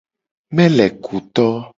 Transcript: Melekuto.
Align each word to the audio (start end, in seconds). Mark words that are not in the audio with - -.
Melekuto. 0.55 1.45